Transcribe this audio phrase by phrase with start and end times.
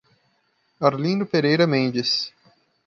[0.87, 2.33] Arlindo Pereira Mendes